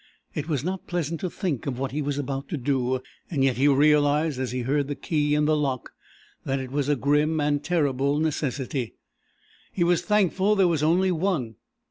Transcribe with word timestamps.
It 0.33 0.47
was 0.49 0.63
not 0.63 0.87
pleasant 0.87 1.19
to 1.19 1.29
think 1.29 1.67
of 1.67 1.77
what 1.77 1.91
he 1.91 2.01
was 2.01 2.17
about 2.17 2.49
to 2.49 2.57
do, 2.57 3.01
and 3.29 3.43
yet 3.43 3.57
he 3.57 3.67
realized, 3.67 4.39
as 4.39 4.51
he 4.51 4.61
heard 4.61 4.87
the 4.87 4.95
key 4.95 5.35
in 5.35 5.45
the 5.45 5.55
lock, 5.55 5.91
that 6.43 6.59
it 6.59 6.71
was 6.71 6.89
a 6.89 6.95
grim 6.95 7.39
and 7.39 7.63
terrible 7.63 8.17
necessity. 8.17 8.95
He 9.71 9.83
was 9.83 10.01
thankful 10.01 10.55
there 10.55 10.67
was 10.67 10.81
only 10.81 11.11
one. 11.11 11.57